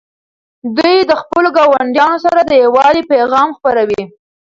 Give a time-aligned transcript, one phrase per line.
[0.77, 4.03] دوی د خپلو ګاونډیانو سره د یووالي پیغام خپروي.